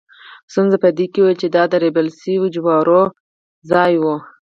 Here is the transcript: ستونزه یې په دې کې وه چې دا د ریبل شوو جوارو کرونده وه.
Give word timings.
ستونزه 0.51 0.77
یې 0.79 0.81
په 0.83 0.89
دې 0.97 1.05
کې 1.13 1.21
وه 1.23 1.33
چې 1.41 1.47
دا 1.55 1.63
د 1.71 1.73
ریبل 1.83 2.07
شوو 2.21 2.47
جوارو 2.55 3.01
کرونده 3.69 3.95
وه. 4.03 4.15